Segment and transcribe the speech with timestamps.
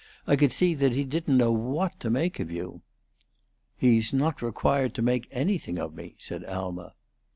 [0.25, 2.81] I could see that he didn't know what to make of you."
[3.77, 6.95] "He's not required to make anything of me," said Alma.